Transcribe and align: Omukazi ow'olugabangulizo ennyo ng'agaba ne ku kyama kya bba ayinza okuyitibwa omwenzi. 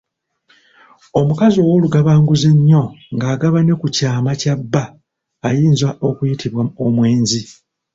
Omukazi 1.19 1.57
ow'olugabangulizo 1.61 2.47
ennyo 2.53 2.83
ng'agaba 3.13 3.59
ne 3.63 3.73
ku 3.81 3.87
kyama 3.95 4.31
kya 4.41 4.53
bba 4.59 4.83
ayinza 5.47 5.89
okuyitibwa 6.07 6.63
omwenzi. 6.85 7.41